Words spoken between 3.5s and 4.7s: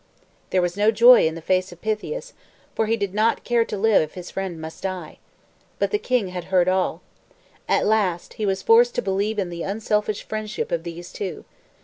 to live if his friend